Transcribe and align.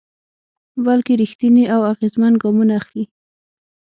بلکې 0.85 1.13
رېښتيني 1.21 1.63
او 1.73 1.81
اغېزمن 1.91 2.33
ګامونه 2.41 2.73
اخلي. 2.81 3.03